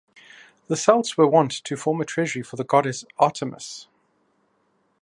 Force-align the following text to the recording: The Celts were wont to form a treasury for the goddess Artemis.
The 0.67 0.75
Celts 0.75 1.15
were 1.15 1.27
wont 1.27 1.51
to 1.63 1.77
form 1.77 2.01
a 2.01 2.05
treasury 2.05 2.41
for 2.41 2.55
the 2.55 2.63
goddess 2.63 3.05
Artemis. 3.19 3.87